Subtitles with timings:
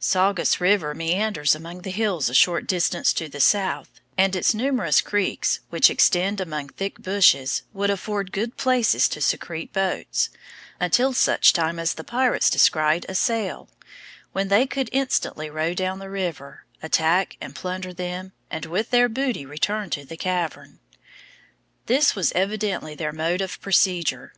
[0.00, 5.02] Saugus river meanders among the hills a short distance to the south, and its numerous
[5.02, 10.30] creeks which extend among thick bushes, would afford good places to secrete boats,
[10.80, 13.68] until such time as the pirates descried a sail,
[14.32, 19.10] when they could instantly row down the river, attack and plunder them, and with their
[19.10, 20.78] booty return to the cavern.
[21.84, 24.32] This was evidently their mode of procedure.